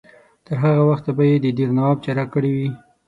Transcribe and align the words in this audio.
تر 0.45 0.55
هغه 0.63 0.83
وخته 0.89 1.09
به 1.17 1.23
یې 1.29 1.37
د 1.43 1.47
دیر 1.57 1.69
نواب 1.77 1.97
چاره 2.05 2.25
کړې 2.33 2.51
وي. 2.55 2.69